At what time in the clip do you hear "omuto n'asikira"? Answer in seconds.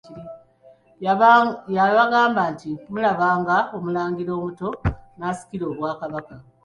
4.37-5.65